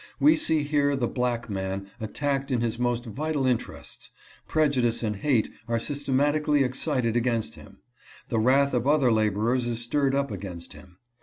"We 0.19 0.35
see 0.35 0.63
here 0.63 0.95
the 0.95 1.07
black 1.07 1.47
man 1.47 1.85
attacked 1.99 2.49
in 2.49 2.61
his 2.61 2.79
most 2.79 3.05
vital 3.05 3.45
interests: 3.45 4.09
prejudice 4.47 5.03
and 5.03 5.17
hate 5.17 5.53
are 5.67 5.77
systematically 5.77 6.63
excited 6.63 7.15
against 7.15 7.53
him. 7.53 7.81
The 8.29 8.39
wrath 8.39 8.73
of 8.73 8.87
other 8.87 9.11
laborers 9.11 9.67
is 9.67 9.77
stirred 9.79 10.15
up 10.15 10.31
against 10.31 10.73
him. 10.73 10.97